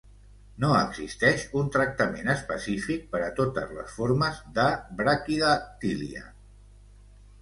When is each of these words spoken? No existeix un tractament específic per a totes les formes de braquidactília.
No 0.61 0.69
existeix 0.77 1.43
un 1.59 1.67
tractament 1.75 2.31
específic 2.33 3.05
per 3.11 3.21
a 3.27 3.29
totes 3.43 3.75
les 3.81 3.93
formes 3.99 4.41
de 4.59 4.67
braquidactília. 5.03 6.25